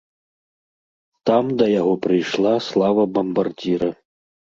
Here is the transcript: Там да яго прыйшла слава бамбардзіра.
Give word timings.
Там 1.29 1.51
да 1.59 1.65
яго 1.79 1.91
прыйшла 2.05 2.53
слава 2.69 3.05
бамбардзіра. 3.19 3.91